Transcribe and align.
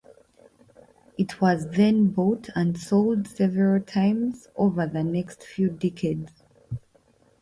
It 1.15 1.39
was 1.41 1.67
then 1.69 2.07
bought 2.07 2.49
and 2.55 2.75
sold 2.75 3.27
several 3.27 3.79
times 3.83 4.47
over 4.55 4.87
the 4.87 5.03
next 5.03 5.43
few 5.43 5.69
decades. 5.69 6.31